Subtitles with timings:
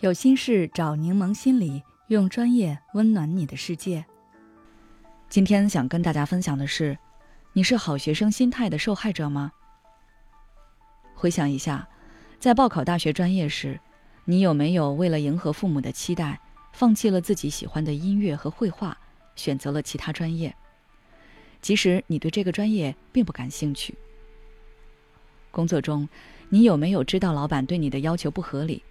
[0.00, 4.04] 有心事找柠檬心理，用专业温暖你的世界。
[5.30, 6.98] 今天想跟大家分享的是，
[7.54, 9.50] 你是好学生心态的受害者吗？
[11.14, 11.88] 回想一下，
[12.38, 13.80] 在报考大学专业时，
[14.26, 16.38] 你有没有为了迎合父母的期待，
[16.74, 18.94] 放弃了自己喜欢的音乐和绘画，
[19.34, 20.54] 选择了其他专业？
[21.62, 23.94] 即使你对这个专业并不感兴趣。
[25.50, 26.06] 工作中，
[26.50, 28.82] 你有没有知道老板对你的要求不合理？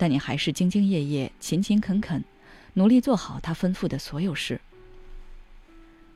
[0.00, 2.24] 但你还是兢兢业业、勤勤恳恳，
[2.72, 4.58] 努力做好他吩咐的所有事。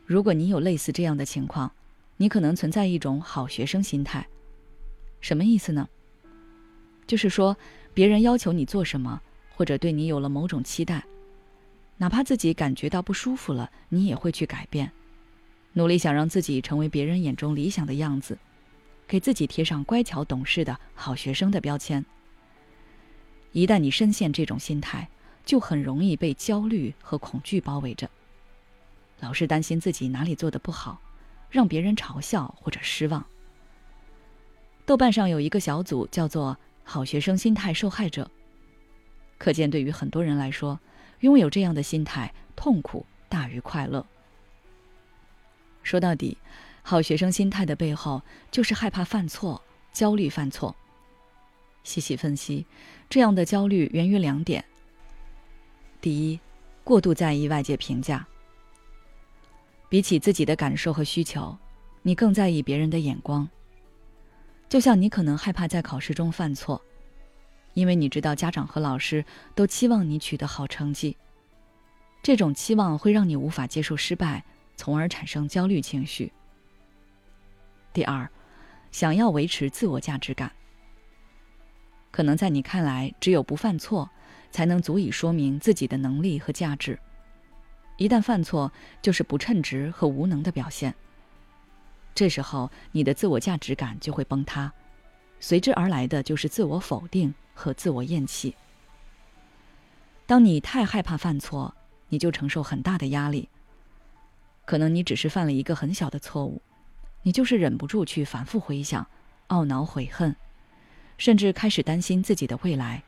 [0.06, 1.70] 如果你有类似这样的情况，
[2.16, 4.26] 你可能存在一种好学生心态。
[5.20, 5.86] 什么意思呢？
[7.06, 7.54] 就是说，
[7.92, 9.20] 别人要求你做什么，
[9.54, 11.04] 或者对你有了某种期待，
[11.98, 14.90] 哪怕自己感觉到不舒服了，你也会去改变，
[15.74, 18.38] 努力想让自己成为别人眼中理想的样子，
[19.06, 22.02] 给自己贴上乖巧懂事的好学生的标签。
[23.54, 25.08] 一旦你深陷这种心态，
[25.44, 28.10] 就很容易被焦虑和恐惧包围着，
[29.20, 31.00] 老是担心自己哪里做的不好，
[31.50, 33.24] 让别人嘲笑或者失望。
[34.84, 38.28] 豆瓣上有一个小组叫做“好学生心态受害者”，
[39.38, 40.80] 可见对于很多人来说，
[41.20, 44.04] 拥有这样的心态，痛苦大于快乐。
[45.84, 46.36] 说到底，
[46.82, 48.20] 好学生心态的背后
[48.50, 50.74] 就是害怕犯错，焦虑犯错。
[51.84, 52.66] 细细分析，
[53.08, 54.64] 这样的焦虑源于两点。
[56.00, 56.40] 第一，
[56.82, 58.26] 过度在意外界评价。
[59.88, 61.56] 比起自己的感受和需求，
[62.02, 63.48] 你更在意别人的眼光。
[64.68, 66.82] 就像你可能害怕在考试中犯错，
[67.74, 71.16] 因为你知道家长和老师都期望你取得好成绩。
[72.22, 76.32] 这种期望会让你无法接受失败，从而产生焦虑情绪。
[77.92, 78.28] 第二，
[78.90, 80.50] 想要维持自我价值感。
[82.14, 84.08] 可能在你看来，只有不犯错，
[84.52, 86.96] 才能足以说明自己的能力和价值。
[87.96, 88.70] 一旦犯错，
[89.02, 90.94] 就是不称职和无能的表现。
[92.14, 94.72] 这时候，你的自我价值感就会崩塌，
[95.40, 98.54] 随之而来的就是自我否定和自我厌弃。
[100.24, 101.74] 当你太害怕犯错，
[102.10, 103.48] 你就承受很大的压力。
[104.64, 106.62] 可能你只是犯了一个很小的错误，
[107.22, 109.04] 你就是忍不住去反复回想，
[109.48, 110.36] 懊恼悔恨。
[111.18, 113.02] 甚至开始担心自己的未来。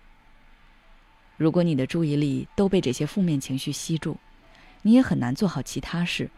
[1.36, 4.16] 如果你的注意力都被这些负面情绪吸住，
[4.82, 6.30] 你也很难做好其他事，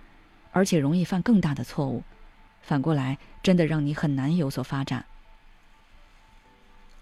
[0.51, 2.03] 而且容易犯更大的错误。
[2.63, 5.05] 反过来，真的让你很难有所发展。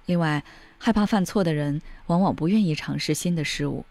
[0.05, 0.45] 另外，
[0.79, 3.87] 害怕犯错的人往往不愿意尝试新的事物，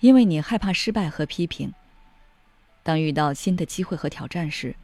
[0.00, 1.72] 因为你害怕失败和批评。
[2.82, 4.74] 当遇到新的机会和挑战时，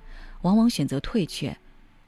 [0.42, 1.56] 往往选择退却，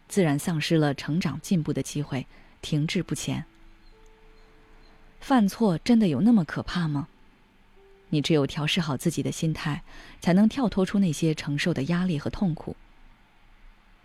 [0.09, 2.27] 自然丧失了成长进步的机会。
[2.65, 3.45] 停滞不前，
[5.21, 7.09] 犯错真的有那么可怕吗？
[8.09, 9.83] 你只有调试好自己的心态，
[10.19, 12.75] 才能跳脱出那些承受的压力和痛苦。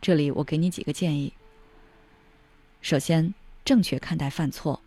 [0.01, 1.31] 这里我给你几个建议。
[2.81, 3.33] 首先，
[3.63, 4.81] 正确看待犯错。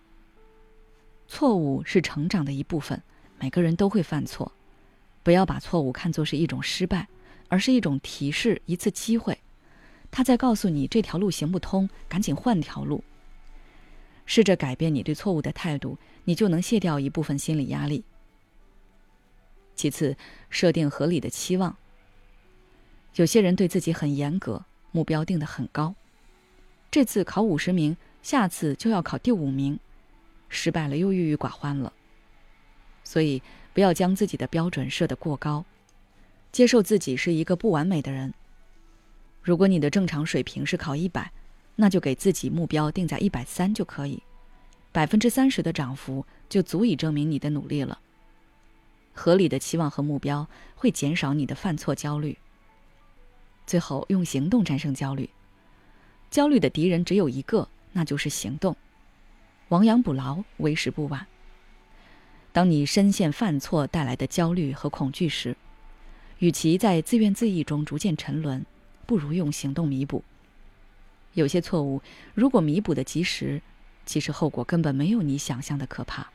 [1.26, 3.02] 错误是成长的一部分，
[3.38, 4.52] 每个人都会犯错，
[5.22, 7.08] 不要把错误看作是一种失败，
[7.48, 9.38] 而是一种提示，一次机会，
[10.10, 13.02] 他在告诉你这条路行不通，赶紧换条路。
[14.24, 18.04] 试着改变你对错误的态度，你就能卸掉一部分心理压力。
[19.74, 20.16] 其次，
[20.48, 21.76] 设定合理的期望。
[23.16, 25.94] 有些人对自己很严格，目标定得很高，
[26.90, 29.78] 这次考五十名，下次就要考第五名，
[30.48, 31.92] 失败了又郁郁寡欢了。
[33.04, 33.42] 所以，
[33.74, 35.64] 不要将自己的标准设得过高，
[36.52, 38.32] 接受自己是一个不完美的人。
[39.42, 41.32] 如果你的正常水平是考一百。
[41.76, 44.22] 那就给自己目标定在一百三就可以，
[44.92, 47.98] 百分之三十的涨幅就足以证明你的努力了。
[49.14, 52.36] 合理的期望和目标会减少你的犯错焦虑。
[53.66, 55.28] 最后，用行动战胜焦虑。
[56.30, 58.74] 焦虑的敌人只有一个，那就是行动。
[59.68, 61.26] 亡羊补牢，为时不晚。
[62.52, 65.56] 当你深陷犯错带来的焦虑和恐惧时，
[66.38, 68.64] 与其在自怨自艾中逐渐沉沦，
[69.06, 70.22] 不如用行动弥补。
[71.34, 72.02] 有些错误，
[72.34, 73.62] 如果弥补的及时，
[74.04, 76.30] 其实后果根本没有你想象的可怕。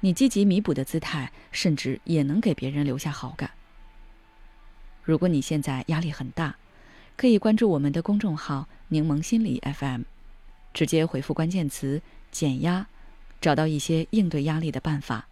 [0.00, 3.50] 你积极弥补的姿态，甚至也能给别人留下好感。
[5.02, 6.56] 如果你现在压力很大，
[7.16, 10.02] 可以关注我们的公众号“柠檬心理 FM”，
[10.72, 12.00] 直接回复关键词
[12.32, 12.86] “减压”，
[13.40, 15.28] 找到一些应对压力的办法。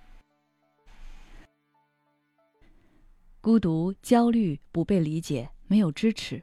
[3.41, 6.43] 孤独、焦虑、不被理解、没有支持。